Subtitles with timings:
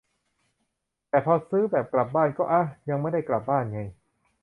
[1.09, 3.79] แต่พอซื้อแบบ กลับบ้าน ก็ อ๊ะ ยังไม่ได้กลับบ้านไง